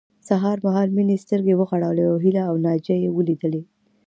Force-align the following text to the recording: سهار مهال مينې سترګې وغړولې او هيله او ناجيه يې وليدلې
سهار 0.27 0.57
مهال 0.65 0.89
مينې 0.95 1.15
سترګې 1.23 1.53
وغړولې 1.57 2.03
او 2.11 2.15
هيله 2.23 2.43
او 2.49 2.55
ناجيه 2.65 2.97
يې 3.03 3.09
وليدلې 3.17 3.61